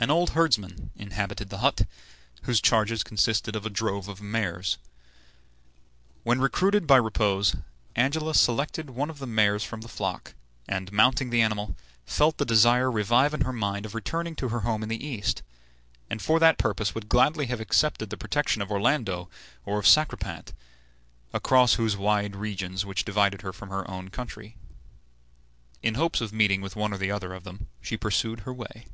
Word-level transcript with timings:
An 0.00 0.12
old 0.12 0.30
herdsman 0.30 0.92
inhabited 0.94 1.50
the 1.50 1.58
hut, 1.58 1.80
whose 2.42 2.60
charges 2.60 3.02
consisted 3.02 3.56
of 3.56 3.66
a 3.66 3.68
drove 3.68 4.06
of 4.06 4.22
mares. 4.22 4.78
When 6.22 6.38
recruited 6.40 6.86
by 6.86 6.98
repose 6.98 7.56
Angelica 7.96 8.38
selected 8.38 8.90
one 8.90 9.10
of 9.10 9.18
the 9.18 9.26
mares 9.26 9.64
from 9.64 9.80
the 9.80 9.88
flock, 9.88 10.34
and, 10.68 10.92
mounting 10.92 11.30
the 11.30 11.42
animal, 11.42 11.74
felt 12.06 12.38
the 12.38 12.44
desire 12.44 12.88
revive 12.88 13.34
in 13.34 13.40
her 13.40 13.52
mind 13.52 13.84
of 13.84 13.92
returning 13.92 14.36
to 14.36 14.50
her 14.50 14.60
home 14.60 14.84
in 14.84 14.88
the 14.88 15.04
East, 15.04 15.42
and 16.08 16.22
for 16.22 16.38
that 16.38 16.58
purpose 16.58 16.94
would 16.94 17.08
gladly 17.08 17.46
have 17.46 17.58
accepted 17.60 18.08
the 18.08 18.16
protection 18.16 18.62
of 18.62 18.70
Orlando 18.70 19.28
or 19.66 19.80
of 19.80 19.86
Sacripant 19.88 20.52
across 21.32 21.74
those 21.74 21.96
wide 21.96 22.36
regions 22.36 22.86
which 22.86 23.04
divided 23.04 23.42
her 23.42 23.52
from 23.52 23.68
her 23.70 23.90
own 23.90 24.10
country. 24.10 24.56
In 25.82 25.94
hopes 25.94 26.20
of 26.20 26.32
meeting 26.32 26.60
with 26.60 26.76
one 26.76 26.92
or 26.94 26.98
the 26.98 27.10
other 27.10 27.34
of 27.34 27.42
them 27.42 27.66
she 27.82 27.96
pursued 27.96 28.38
her 28.40 28.54
way. 28.54 28.86